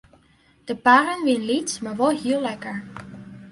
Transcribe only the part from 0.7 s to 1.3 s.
parren